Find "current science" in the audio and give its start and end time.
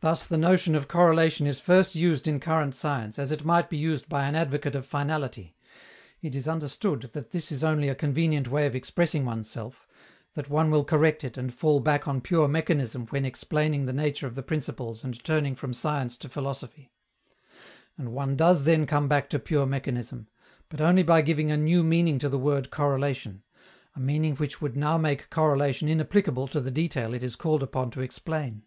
2.38-3.18